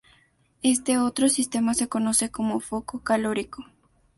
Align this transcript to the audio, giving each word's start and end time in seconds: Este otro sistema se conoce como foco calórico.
Este 0.63 0.97
otro 0.97 1.29
sistema 1.29 1.75
se 1.75 1.87
conoce 1.87 2.31
como 2.31 2.59
foco 2.59 3.01
calórico. 3.03 3.65